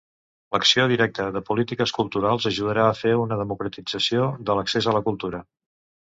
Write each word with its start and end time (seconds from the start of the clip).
L'acció 0.53 0.85
directa 0.91 1.27
de 1.35 1.41
polítiques 1.49 1.93
culturals 1.97 2.47
ajudarà 2.51 2.87
a 2.93 2.97
fer 3.01 3.13
una 3.25 3.39
democratització 3.43 4.27
de 4.51 4.57
l'accés 4.61 4.91
a 4.91 4.97
la 4.99 5.05
cultura. 5.11 5.45